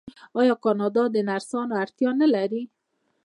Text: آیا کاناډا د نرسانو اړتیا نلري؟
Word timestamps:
آیا 0.39 0.55
کاناډا 0.63 1.03
د 1.11 1.17
نرسانو 1.29 1.73
اړتیا 1.83 2.09
نلري؟ 2.21 2.63